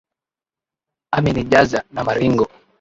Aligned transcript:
Amenijaza 1.17 1.79
na 1.93 2.01
maringo 2.07 2.45